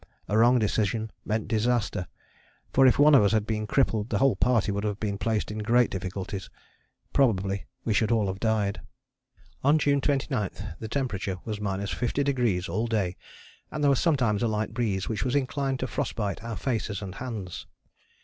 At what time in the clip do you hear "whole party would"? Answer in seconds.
4.17-4.83